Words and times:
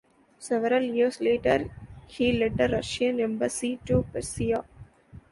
Several 0.39 0.81
years 0.81 1.21
later, 1.21 1.69
he 2.07 2.31
led 2.33 2.59
a 2.59 2.67
Russian 2.75 3.19
embassy 3.19 3.77
to 3.85 4.03
Persia. 4.11 4.65